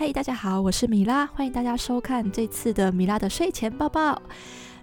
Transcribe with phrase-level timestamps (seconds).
[0.00, 4.18] 嗨，大家好，我是米拉，欢迎大家收看这次的米拉的睡前抱抱。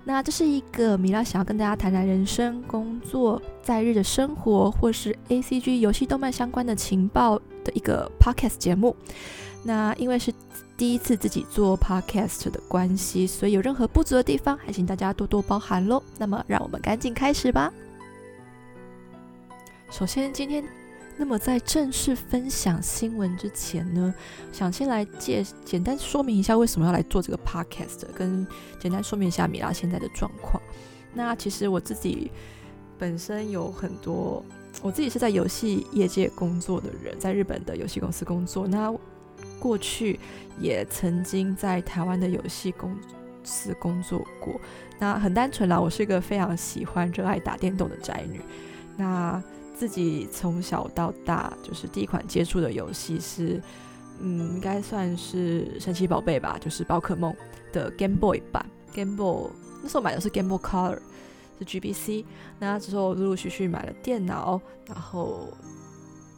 [0.04, 8.96] 那这是一个米拉想要跟大家谈谈人生、工作、在日的生活，或是 A C G 游戏、动漫相关的情报的一个 podcast 节目。
[9.64, 10.32] 那因为是
[10.78, 16.04] 第一次自己做 podcast 的关系，所以有任何不足的地方，还请大家多多包涵喽。
[16.20, 17.74] 那么，让我们赶紧开始吧。
[19.90, 20.64] 首先，今天。
[21.20, 24.14] 那么在正式分享新闻之前呢，
[24.52, 28.46] 想先来介简单说明一下为什么要来做这个 podcast，跟
[28.80, 30.62] 简单说明一下米拉现在的状况。
[31.14, 32.32] 那其实我自己
[33.00, 34.46] 本身有很多，
[34.84, 38.68] 我自己是在游戏业界工作的人，在日本的游戏公司工作。
[38.68, 38.94] 那
[39.60, 40.20] 过去
[40.60, 42.96] 也曾经在台湾的游戏公
[43.44, 44.54] 司工作过。
[45.00, 48.40] 那很单纯啦，我是一个非常喜欢、热爱打电动的宅女。
[48.96, 49.42] 那
[49.78, 53.62] 自己从小到大，就是第一款接触的游戏是，
[54.20, 57.32] 嗯，应该算是神奇宝贝吧，就是宝可梦
[57.72, 59.52] 的 Game Boy 版 Game Boy。
[59.84, 61.00] 那时候买的是 Game Boy Color，
[61.60, 62.26] 是 GBC。
[62.58, 65.48] 那之后陆陆续续买了电脑，然后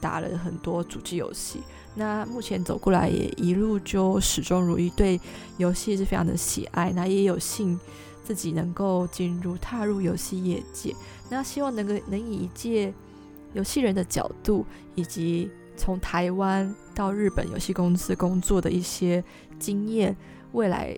[0.02, 1.62] 打了很多主机游戏。
[1.96, 5.18] 那目前走过来也一路就始终如一，对
[5.56, 6.92] 游戏是非常的喜爱。
[6.92, 7.80] 那也有幸
[8.22, 10.94] 自己能够进入踏入游戏业界，
[11.30, 12.94] 那希望能够能以一届。
[13.54, 19.24] 游戏人的角度，以及从台湾到日本游戏公司工作的一些
[19.58, 20.16] 经验，
[20.52, 20.96] 未来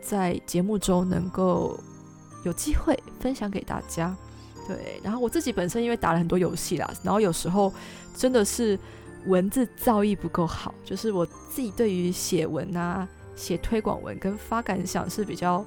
[0.00, 1.78] 在节目中能够
[2.44, 4.14] 有机会分享给大家。
[4.66, 7.72] 对，然后我自己本身因为打了很多游戏啦，然后有时候
[8.14, 8.78] 真的是
[9.26, 15.64] 文字造诣不够好，就是我自己对于写文啊、写推广文跟发感想是比较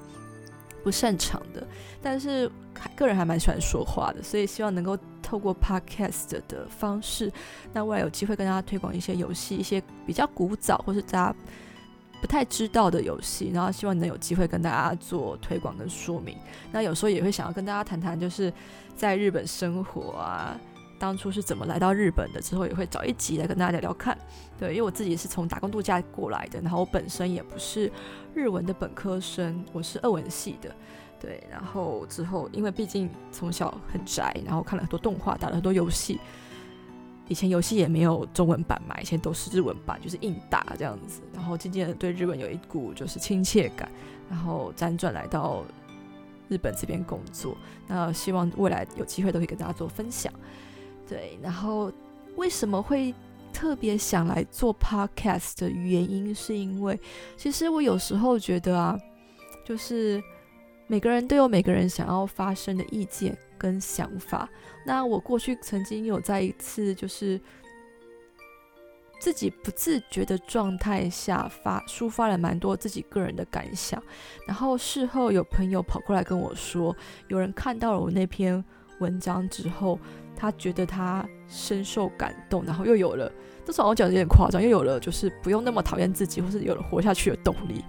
[0.84, 1.66] 不擅长的，
[2.02, 2.50] 但是
[2.96, 4.96] 个人还蛮喜欢说话的，所以希望能够。
[5.34, 7.32] 透过 podcast 的方式，
[7.74, 11.36] 那未来有机会跟大家推广一些游戏，一些比较古早或是大家
[12.22, 16.38] 不太知道的游戏，然后希望能有机会跟大家做推广跟说明。
[16.72, 18.54] 那有时候也会想要跟大家谈谈，就是
[18.96, 20.56] 在日本生活啊，
[21.00, 24.16] 当初是怎么来到日本的，之后也会找一集来跟大家聊聊看。
[24.60, 27.92] 对，因为我自己是从打工度假过来的，然后我本身也不是
[28.36, 30.76] 日文的本科生，我是二文系的。
[31.24, 36.20] 对，然后之后，因为毕竟从小很宅，然后看了很多动画，打了很多游戏。
[37.30, 41.22] 以前游戏也没有中文版嘛，以前都是日文版，就是硬打这样子。
[41.34, 43.90] 然后渐渐的对日本有一股就是亲切感，
[44.30, 45.64] 然后辗转来到
[46.50, 47.56] 日本这边工作。
[47.88, 50.30] 那希望未来有机会都可以跟大家做分享。
[51.08, 51.90] 对，然后
[52.36, 53.16] 为什么会
[53.54, 57.00] 特别想来做 podcast 的原因，是因为
[57.38, 59.00] 其实我有时候觉得啊，
[59.66, 60.22] 就是。
[60.88, 64.48] 每个人都有每个人想要发声的意见跟想法。
[64.86, 67.40] 那我过去曾经有在一次就是
[69.20, 74.04] 自己不自觉的状态下发抒发了蛮多自己个人的感想，
[74.46, 76.96] 然后事后有朋友跑过来跟我说，
[77.30, 78.64] 有人看到了我那篇
[79.00, 79.98] 文章之后，
[80.36, 83.32] 他觉得他深受感动，然后又有了，
[83.66, 87.82] 这时候我讲的有点夸张，又有了就是不用那么讨厌自己，或是有了活下去的动力。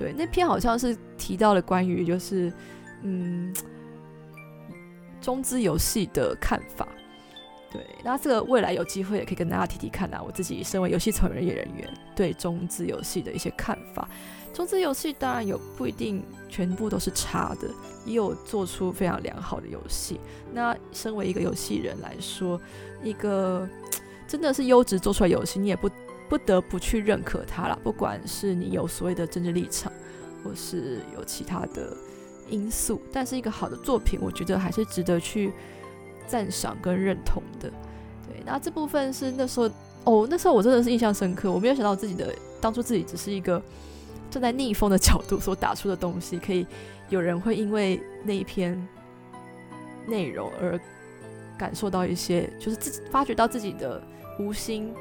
[0.00, 2.50] 对，那篇好像是提到了关于就是，
[3.02, 3.54] 嗯，
[5.20, 6.88] 中资游戏的看法。
[7.70, 10.22] 对，那这个未来有机会也可以跟大家提提看啊。
[10.26, 14.08] 我自己身为游戏从业人员，对中资游戏的一些看法。
[14.54, 17.68] 中资游戏当然有不一定全部都是差的，
[18.06, 20.18] 也有做出非常良好的游戏。
[20.50, 22.58] 那身为一个游戏人来说，
[23.02, 23.68] 一个
[24.26, 25.90] 真的是优质做出来游戏，你也不。
[26.30, 29.92] 不得不去认可它了，不管是你有所谓的政治立场，
[30.44, 31.94] 或是有其他的
[32.48, 35.52] 因素，但是一个好的作品，我觉得还是值得去
[36.28, 37.68] 赞赏跟认同的。
[38.28, 39.68] 对，那这部分是那时候
[40.04, 43.60] 哦，那时候我真的是印象深刻，我没有想到自己的当初自己只是一个
[44.30, 46.64] 站在逆风的角度所打出的东西，可以
[47.08, 48.80] 有人会因为那一篇
[50.06, 50.78] 内容而
[51.58, 54.00] 感受到一些，就是自己发觉到自己的
[54.38, 54.94] 无心。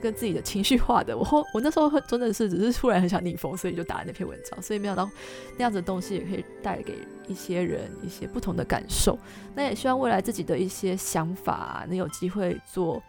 [0.00, 1.24] 跟自己的情绪化的， 我
[1.54, 5.08] 我那时候真的是只是突然很想逆风，所以就打了那篇文章，所以没想到
[5.56, 6.98] 那样子的东西也可以带给
[7.28, 9.18] 一些人一些不同的感受。
[9.54, 13.02] 那也希望未来自己的一些想法能有机会做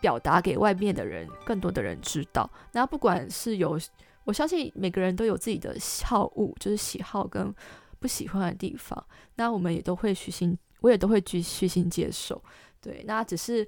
[0.00, 2.50] 表达给外面的人，更多的人知道。
[2.72, 3.78] 那不管是有，
[4.24, 7.54] 我相信每个人都有自己的好恶，就是喜好跟
[8.00, 9.02] 不喜欢的地方。
[9.36, 12.42] 那我们也都会虚心，我也都会去虚心接受。
[12.80, 13.66] 对，那只是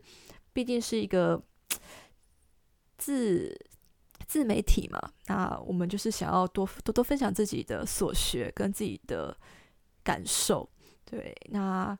[0.52, 1.40] 毕竟是一个。
[3.04, 3.54] 自
[4.26, 9.36] 自媒体嘛，那我们就是想要多多多分享自己的所学跟自己的
[10.02, 10.66] 感受，
[11.04, 11.96] 对，那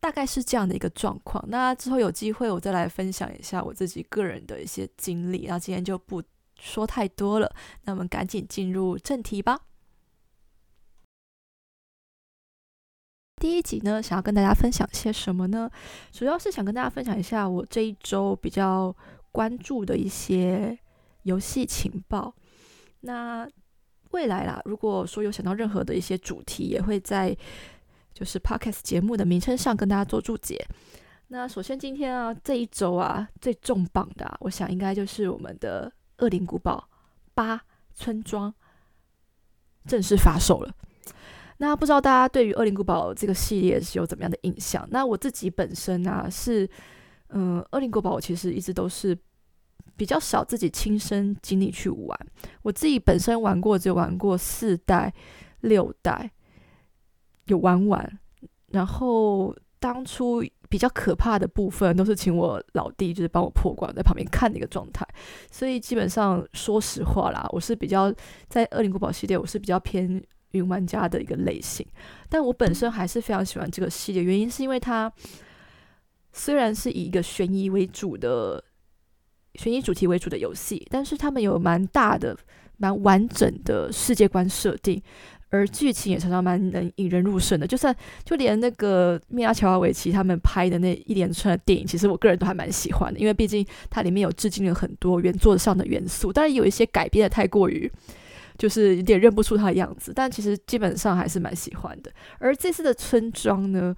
[0.00, 1.44] 大概是这样的一个状况。
[1.48, 5.46] 那之后有机会我再来分享一下我自己个人的一些经历。
[5.46, 6.20] 那今天就不
[6.58, 7.54] 说太多了，
[7.84, 9.60] 那我们赶紧进入正题吧。
[13.40, 15.70] 第一集呢，想要跟大家分享些什么呢？
[16.10, 18.92] 主要是想跟大家分享一下我这一周比较
[19.38, 20.76] 关注的一些
[21.22, 22.34] 游戏情报。
[23.02, 23.48] 那
[24.10, 27.36] 未来啦，如果说有想到任何的一些主题，也会在
[28.12, 30.66] 就是 podcast 节目的名称上跟大家做注解。
[31.28, 35.88] 那首先今天啊，这一周啊最重磅的，我想应该就是我们的
[36.24, 36.88] 《恶灵古堡
[37.32, 37.62] 八
[37.94, 38.50] 村庄》
[39.86, 40.74] 正式发售了。
[41.58, 44.84] 那不知道大家对于《恶灵古堡》这个系列是有怎么样的印象？
[44.90, 46.68] 那我自己本身啊，是
[47.28, 49.16] 嗯，《恶灵古堡》我其实一直都是
[49.98, 52.18] 比较少自己亲身经历去玩。
[52.62, 55.12] 我自己本身玩过，只有玩过四代、
[55.60, 56.30] 六代，
[57.44, 58.18] 有玩完。
[58.68, 65.06] 然后当初比较可怕的部分，都是请我老弟就是帮我破关，在旁边看的一个状态。
[65.50, 68.10] 所以基本上说实话啦，我是比较
[68.48, 70.22] 在《恶灵古堡》系列，我是比较偏。
[70.52, 71.86] 云玩家的一个类型，
[72.26, 75.12] 但我本身还是非常喜欢这个系列，原因是因为它
[76.32, 78.64] 虽然是以一个悬疑为主的
[79.54, 82.36] 悬疑主题为主的游戏，但是他们有蛮大的、
[82.76, 85.02] 蛮完整的世界观设定，
[85.50, 87.66] 而剧情也常常蛮能引人入胜的。
[87.66, 97.90] 就算就连那个米拉乔瓦维奇他们拍的那一连串的电影，其实我个人都还蛮喜欢的，因为毕竟它里面有致敬了很多原作上的元素，当然有一些改编的太过于。
[98.58, 102.10] 就是有点认不出他的样子，但其实基本上还是蛮喜欢的。
[102.40, 103.94] 而这次的村庄呢，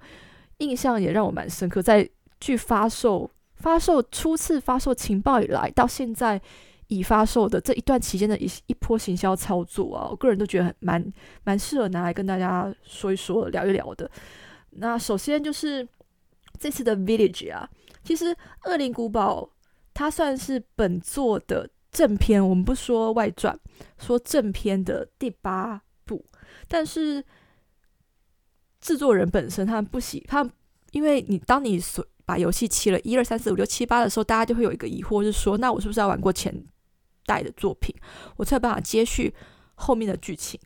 [0.59, 1.81] 印象也让我蛮深刻。
[1.81, 2.07] 在
[2.39, 3.27] 剧发售、
[3.61, 6.41] 发售初次发售情报以来，到现在
[6.87, 11.13] 已发售的这一段期间的一一波行销操作啊，我个人都觉得很蛮
[11.43, 14.09] 蛮适合拿来跟大家说一说、聊一聊的。
[14.71, 15.87] 那首先就是
[16.59, 17.69] 这次的 Village 啊，
[18.03, 18.33] 其实
[18.65, 19.43] 《恶灵古堡》
[19.93, 21.69] 它算是本作的。
[21.93, 23.53] 正片，我们不说外传，
[23.99, 26.25] 说正片的第八部。
[26.69, 27.21] 但是
[28.79, 30.49] 制作人本身，他们不喜他，
[30.91, 36.63] 因为你当你所把游戏切了一二三四五六七八的时候，大家就会有一个疑惑，就是说，那我是不是要玩过前
[37.25, 37.93] 代的作品，
[38.37, 39.35] 我才有办法接续
[39.75, 40.57] 后面的剧情？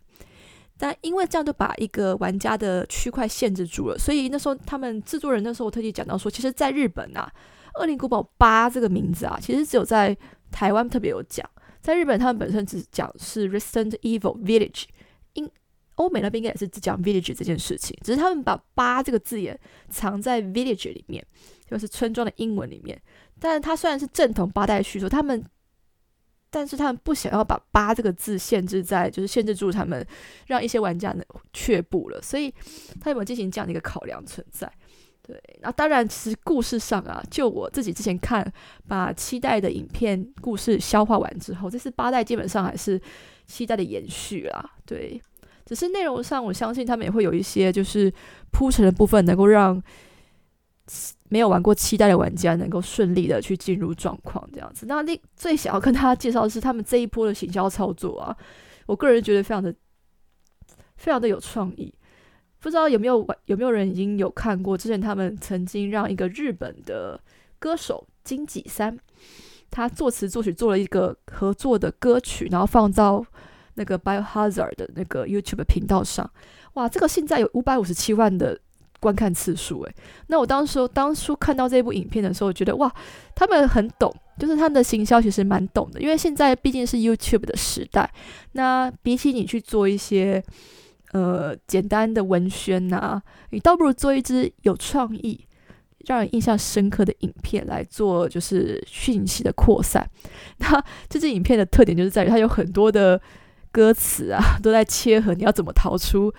[0.77, 7.27] 但因为这样就把一个玩家的区块限制住了，所以那时候他们制作人那时候我特地讲到说，其实，在日本啊，
[7.81, 10.15] 《恶灵古堡八》这个名字啊，其实只有在
[10.51, 11.49] 台湾特别有讲，
[11.81, 14.83] 在日本他们本身只讲是 Resident Evil Village，
[15.33, 15.49] 英
[15.95, 19.57] 欧美那边应该也是只讲 Village 这件事情，只是他们把八这个字眼
[19.87, 21.25] 藏在 Village 里面，
[21.69, 23.01] 就是村庄的英文里面。
[23.39, 25.43] 但是它虽然是正统八代叙述，他们
[26.49, 30.05] 但是他们不想要把八这个字限制在，就是限制住他们，
[30.47, 32.53] 让一些玩家呢却步了，所以
[33.01, 34.71] 他有没有进行这样的一个考量存在？
[35.21, 38.49] 对，那当然，其实故事上啊，就我自己之前看，
[38.87, 43.01] 把七代的影片故事消化完之后，这次八代基本上还是
[43.47, 44.71] 七代的延续啦。
[44.85, 45.19] 对，
[45.65, 48.13] 只是内容上，我相信他们也会有一些就是
[48.51, 49.81] 铺陈的部分，能够让
[51.29, 54.85] 没有玩过期待的玩家能够顺利的去进入状况这样子。
[54.85, 58.35] 那另最想要跟大家介绍的是他们这一波的行销操作啊，
[58.85, 59.73] 我个人觉得非常的
[60.97, 61.93] 非常的有创意。
[62.59, 64.75] 不知道有没有玩有没有人已经有看过？
[64.75, 67.19] 之前他们曾经让一个日本的
[67.59, 68.97] 歌手金己三，
[69.69, 73.23] 他作词作曲做了一个合作的歌曲，然后放到
[73.75, 76.27] 那个 Biohazard 的那个 YouTube 频道上。
[76.73, 78.59] 哇，这个现在有五百五十七万的
[78.99, 79.95] 观看次数诶，
[80.27, 82.91] 那我当时当初看到这部影片的时候，我觉得哇，
[83.35, 88.11] 他们很懂，就是他们的行销其实蛮懂的，因为现在毕竟是 YouTube 的时代。
[88.53, 90.43] 那比起你去做一些。
[91.11, 93.21] 呃，简单的文宣呐，
[93.51, 95.39] 你倒不如做一支有创意、
[96.07, 100.05] 让人印象深刻的影片来做，就是讯息的扩散。
[100.57, 103.21] 那这支影片的特点就是在于它有很多的
[103.71, 106.33] 歌词啊， 都在切合你要怎么逃出。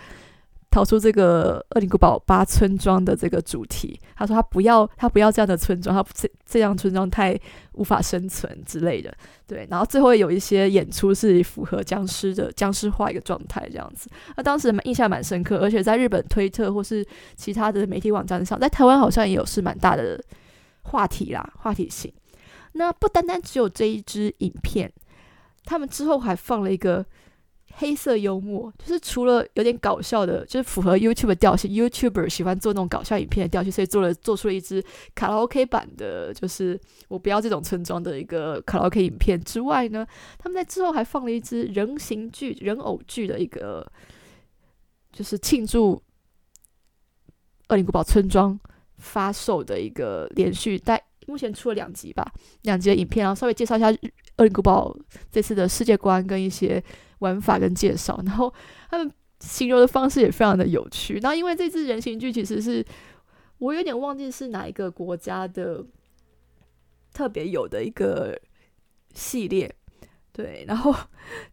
[0.76, 7.34] 逃出这个恶灵古堡八村庄的这个主题，他说他不要他不要这样的村庄，他这这样村庄太
[7.72, 9.10] 无法生存之类的。
[9.46, 14.10] 对，然后最后有一些演出是符合僵尸的僵尸化一个状态这样子。
[14.36, 17.02] 那当时印象蛮深刻，而且在日本推特或是
[17.36, 20.22] 其他的媒体网站上，在台湾好像也有是蛮大的
[20.82, 22.12] 话题啦，话题性。
[22.72, 24.92] 那不单单只有这一支影片，
[25.64, 27.06] 他们之后还放了一个。
[27.78, 34.82] 黑色幽默就是除了有点搞笑的，就是符合 YouTube 的调性，YouTuber 喜欢做那种搞笑影片的调性，所以做了做出了一支
[35.14, 40.06] 卡拉 OK 版的，就是我不要这种村庄的一个卡拉 OK 影片之外呢，
[40.38, 43.86] 他们在之后还放了一支人形剧、人偶剧的一个，
[45.12, 46.02] 就是庆祝
[47.68, 48.58] 恶灵古堡村庄
[48.96, 53.92] 发售的一个连续，带目前出了两集吧，两集的影片，然后稍微介绍一下
[54.38, 54.94] 《恶灵古堡》
[55.30, 56.82] 这次的世界观跟一些
[57.20, 58.52] 玩法跟介绍，然后
[58.90, 61.14] 他们形容的方式也非常的有趣。
[61.22, 62.84] 然后因为这支人形剧其实是
[63.58, 65.84] 我有点忘记是哪一个国家的
[67.12, 68.38] 特别有的一个
[69.14, 69.74] 系列，
[70.32, 70.94] 对，然后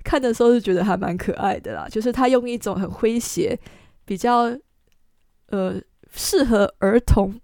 [0.04, 3.58] 看的时候是觉得还蛮可爱的啦，就是他用一种很诙谐、
[4.04, 4.54] 比较
[5.48, 7.40] 呃适合儿童。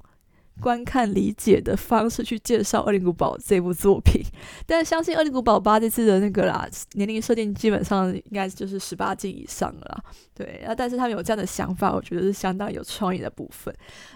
[0.61, 4.21] 观看理解的方式去介绍《二零古堡》这部作品，
[4.67, 10.75] 但相信《二零古堡八》这次的那个啦年龄设定基本上应该就是十八禁以上了，对啊。
[10.75, 13.73] 但是他们有这样的想法，我觉得是相当有创意的部分。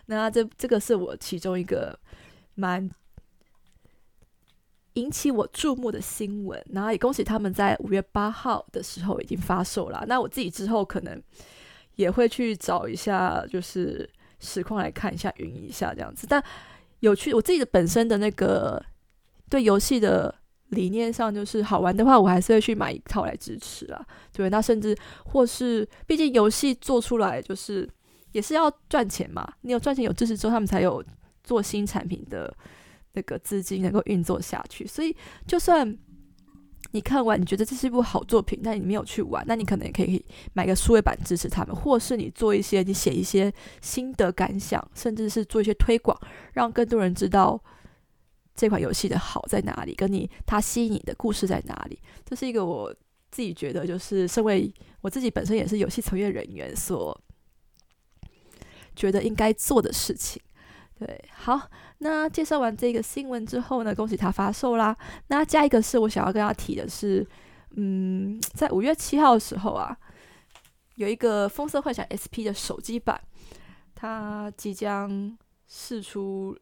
[0.08, 1.98] 那这这个是我其中一个
[2.56, 2.90] 蛮
[4.94, 10.04] 引起我注目的新闻，然后也恭喜他们在五月八号的时候已经发售了。
[10.08, 11.22] 那我自己之后可能
[11.96, 14.10] 也会去找一下，就是。
[14.44, 16.44] 实况来看一下，云一下这样子，但
[17.00, 17.34] 有趣。
[17.34, 18.84] 我自己的本身的那个
[19.50, 20.34] 对游戏的
[20.70, 24.06] 理念上，就是好玩的话，我还是会去买一套来支持啊。
[24.32, 24.96] 对，那甚至
[25.26, 27.90] 或是，毕竟游戏做出来就是
[28.34, 29.48] 也是要赚钱嘛。
[29.62, 31.04] 你有赚钱有支持之后，他们才有
[31.44, 32.56] 做新产品的
[33.14, 34.86] 那个资金能够运作下去。
[34.86, 35.16] 所以
[35.48, 35.98] 就算。
[36.92, 40.24] 你看完，你觉得这是一部好作品，但你没有去玩，那你可能也可以
[40.54, 46.16] 买个数位版支持他们，或是你做一些，你写一些心得感想，甚至是做一些推广，
[46.54, 47.60] 让更多人知道
[48.54, 52.00] 这款游戏的好在哪里，跟你它吸引你的故事在哪里。
[52.24, 52.94] 这是一个我
[53.32, 54.72] 自己觉得，就是身为
[55.02, 57.20] 我自己本身也是游戏从业人员所
[58.96, 60.40] 觉得应该做的事情。
[60.96, 64.96] 对，好，那介绍完这个新闻之后呢，恭喜它发售啦。
[65.28, 67.28] 那加一个是我想要跟大家提的是，
[67.72, 69.98] 嗯，在五月七号的时候啊，
[70.96, 73.20] 有一个《风色幻想 SP》的手机版，
[73.96, 75.36] 它即将
[75.68, 76.58] 试出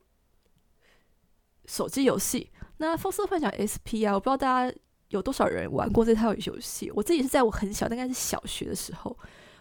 [1.66, 2.50] 手机游戏。
[2.78, 4.76] 那《风色幻想 SP》啊，我不知道大家
[5.10, 6.90] 有多少人玩过这套游戏。
[6.96, 9.16] 我自己是在我很小，大概是小学的时候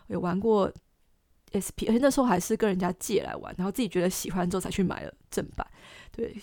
[0.07, 0.73] 有玩过。
[1.51, 5.67] SP，而且那时候还是跟人家借来玩，然后自己觉得喜欢之后才去买了正版。
[6.13, 6.35] 对，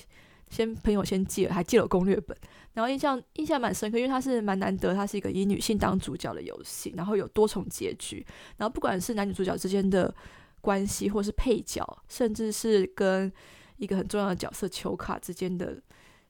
[0.49, 2.37] 先朋友先借了，还借了攻略本，
[2.73, 8.25] 然后印象印象蛮深刻，因为它是蛮难得，它是一个以女性当主角的游戏，然后有多重结局，
[8.57, 10.13] 然后不管是男女主角之间的
[10.61, 13.31] 关系，或是配角，甚至是跟
[13.77, 15.81] 一个很重要的角色球卡之间的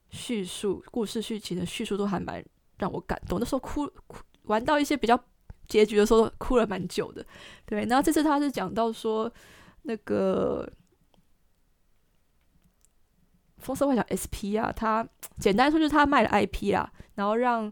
[0.09, 2.43] 叙述、故事剧情的叙述，都还蛮
[2.77, 3.39] 让我感动。
[3.39, 5.19] 那时候哭哭玩到一些比较。
[5.67, 7.25] 结局的时候哭了蛮久的，
[7.65, 7.85] 对。
[7.85, 9.31] 然后这次他是讲到说，
[9.83, 10.67] 那个
[13.63, 15.07] 《风色幻想 SP》啊，他
[15.39, 17.71] 简单说就是他卖了 IP 啊，然后让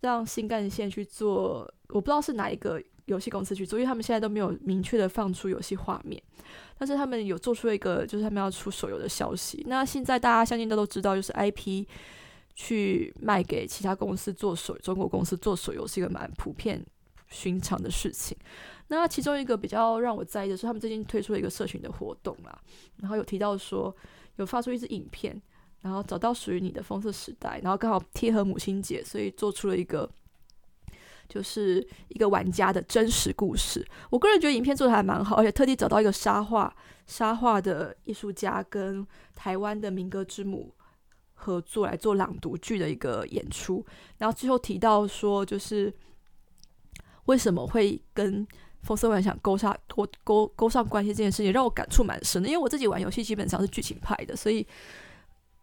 [0.00, 6.20] 让新干线去做，我不知道是哪一个游戏公司去做，因为他们现在都没有明确的放出游戏画面，
[6.78, 9.64] 但是他们有做出一个，就是他们要出手游的消息。
[9.68, 11.86] 那现在大家相信都都知道，就是 IP。
[12.54, 16.84] 去卖给其他公司做手，中国公司做手游是一个蛮普遍
[17.28, 18.36] 寻常的事情。
[18.88, 22.60] 那其中一个比较让我在意的是，他们最近推出了一个社群的活动啦，
[22.96, 23.94] 然后有提到说
[24.36, 25.40] 有发出一支影片，
[25.80, 30.10] 然后找到属于你的风色时代，然后刚好贴合母亲节，所以做出了一个
[31.28, 33.86] 就是一个玩家的真实故事。
[34.10, 36.74] 我个人觉得影片做的还蛮好，而且特地找到一个沙画
[37.06, 40.74] 沙画的艺术家跟台湾的民歌之母。
[41.42, 43.84] 合作来做朗读剧的一个演出，
[44.18, 45.92] 然后最后提到说，就是
[47.24, 48.46] 为什么会跟
[48.82, 52.48] 风色幻想勾上勾勾勾上关系这件事情，让我感触蛮深的。
[52.48, 54.66] 因为我自己玩游戏基本上是剧情派的，所以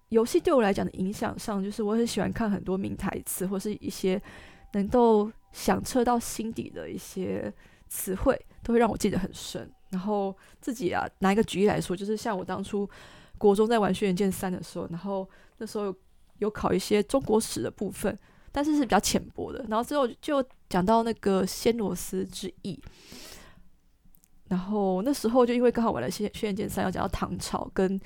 [0.10, 4.22] 游戏对我来讲的影响上，就是我很喜欢看很多名台词，或是一些
[4.74, 7.54] 能够响彻到心底的一些
[7.88, 9.72] 词汇，都会让我记得很深。
[9.90, 12.90] 然后自己啊，拿一个举例来说，就是像我当初
[13.38, 15.94] 国中在玩《轩辕剑三》的时候，然后那时候
[16.40, 18.18] 有考一些中国史的部分，
[18.52, 19.66] 但是是比较浅薄的。
[19.70, 22.80] 然后之后就讲到那个暹罗斯之役，
[24.48, 28.00] 然后那时候就因为刚好玩了《轩轩辕剑三》，要讲到唐朝跟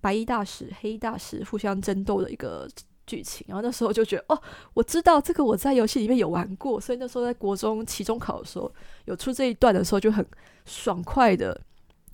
[0.00, 2.68] 白衣大使、黑衣大使互相争斗的一个
[3.06, 3.44] 剧情。
[3.48, 4.42] 然后那时候就觉得，哦，
[4.74, 8.72] 我知道这个我在游戏里面有玩过，所以那时候在国中期中考的时候
[9.04, 10.26] 有出这一段的时候，就很
[10.64, 11.60] 爽快的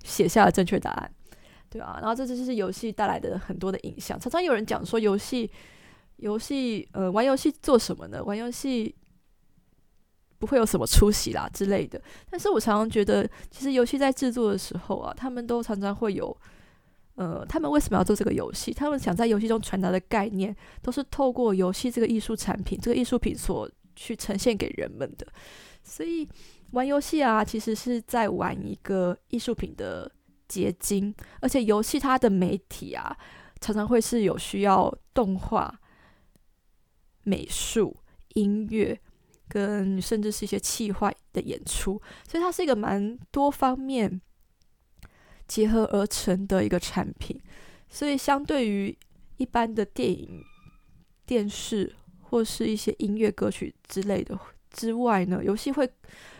[0.03, 1.11] 写下了正确答案。
[1.69, 4.19] 对啊，然后这就是游戏带来的很多的影响。
[4.19, 5.47] 常常有人讲说，游戏，
[6.15, 8.23] 游戏，呃，玩游戏做什么呢？
[8.23, 8.95] 玩游戏
[10.39, 12.01] 不会有什么出息啦之类的。
[12.27, 16.35] 但是我常常觉得，其实游戏在制作的时候啊，他们都常常会有，
[17.13, 18.73] 呃，他们为什么要做这个游戏？
[18.73, 25.27] 他们想在游戏中传达的概念，都是透过游戏这个艺术产品，这个艺术品所去呈现给人们的。
[25.83, 26.27] 所以
[26.71, 30.11] 玩游戏啊，其实是在玩一个艺术品的。
[30.49, 33.15] 结晶，而且游戏它的媒体啊，
[33.61, 35.79] 常常会是有需要动画、
[37.23, 37.95] 美术、
[38.33, 38.99] 音乐，
[39.47, 44.19] 跟甚至是一些气化的演出，所以它是一个蛮多方面
[45.47, 47.39] 结合而成的一个产品。
[47.87, 48.97] 所以相对于
[49.37, 50.43] 一般的电影、
[51.25, 54.37] 电视或是一些音乐歌曲之类的
[54.71, 55.89] 之外呢，游戏会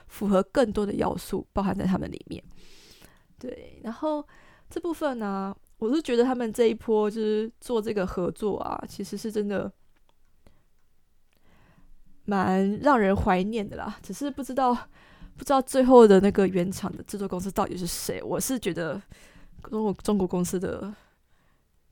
[0.07, 2.43] 符合更多的要素，包含在他们里面。
[3.39, 4.27] 对，然后
[4.69, 9.71] 这部分呢，我是觉得他们这一波就是做这个合作啊，其实是真的
[12.25, 13.97] 蛮让人怀念的啦。
[14.03, 14.75] 只是不知道
[15.37, 18.21] 不知道最后的那个原厂的制作公司到底是谁。
[18.21, 19.01] 我是觉得
[19.63, 20.93] 中国中国公司的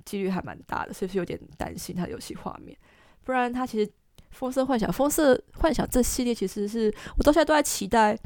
[0.04, 2.78] 几率还蛮大的，所以是有点担心它游戏画面。
[3.24, 3.88] 不然它其实
[4.32, 8.14] 《风色幻想》《风色幻想》这系列其实是我到现在都在期待。《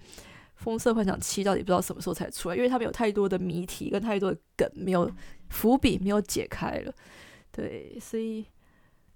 [0.64, 5.12] 风色幻想七》到底不知道什么时候才出来，因为他们有太多的谜题跟太多的梗没有
[5.50, 6.94] 伏笔没有解开了，
[7.52, 8.46] 对，所以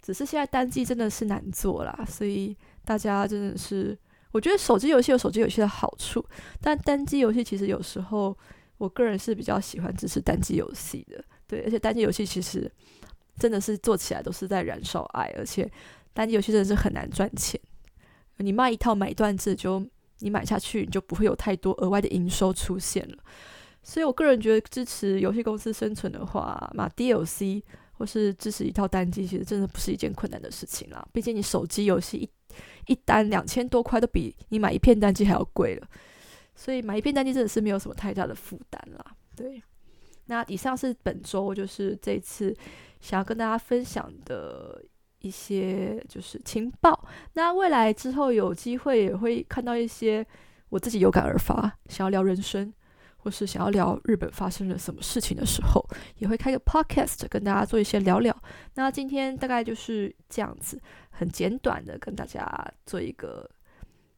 [0.01, 3.95] 只是现在单机真的是难做啦，所以大家真的是，
[4.31, 6.25] 我觉得手机游戏有手机游戏的好处，
[6.59, 8.35] 但单机游戏其实有时候
[8.79, 12.71] 我个人是比较喜欢支持单机游戏的，对，而且单机游戏其实
[13.37, 15.71] 真的是做起来都是在燃烧爱，而且
[16.11, 17.61] 单机游戏真的是很难赚钱，
[18.37, 19.85] 你卖一套买一段子就。
[20.19, 23.17] 你买下去，你就不会有太多额外的营收出现了。
[23.83, 27.61] 所以我个人觉得，支持游戏公司生存的话，买 DLC
[27.93, 31.05] 或是支持一套单机，其实真的不是一件困难的事情啦。
[31.13, 35.87] 毕竟你手机游戏一一单两千多块，都比你买一片单机还要贵了。
[36.55, 39.05] 所以买一片单机真的是没有什么太大的负担啦。
[39.35, 39.61] 对，
[40.25, 42.55] 那以上是本周就是这次
[43.01, 44.83] 想要跟大家分享的。
[45.25, 50.23] 一些就是情报，那未来之后有机会也会看到一些
[50.69, 52.71] 我自己有感而发，想要聊人生，
[53.17, 55.83] 或是想要聊日本发生了什么事情的时候，
[56.17, 58.35] 也会开个 podcast 跟大家做一些聊聊。
[58.75, 60.79] 那今天大概就是这样子，
[61.09, 62.45] 很简短的跟大家
[62.85, 63.49] 做一个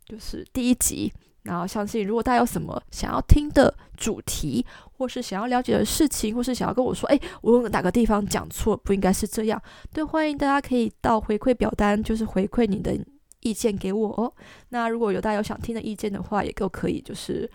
[0.06, 1.14] 就是第一集。
[1.48, 4.66] 然后相信，如果大家有什么想要听的主题，
[4.98, 9.62] 或是想要了解的事情，或是想要跟我说，哎，我有哪个地方讲错，不应该是这样，
[9.94, 12.98] 对，欢迎大家可以到回馈表单，就是回馈你的
[13.40, 14.32] 意见给我哦。
[14.70, 17.50] 那如果有大家有想听的意见的话，也都可以就是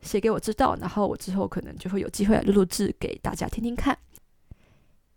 [0.00, 3.96] 写给我知道，然后我之后可能就会有机会录录制给大家听听看。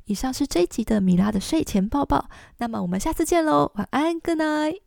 [0.06, 4.87] 以上是这一集的米拉的睡前抱抱，那么我们下次见喽，晚安，Good night。